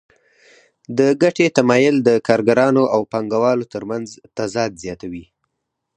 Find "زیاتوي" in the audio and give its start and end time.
4.83-5.25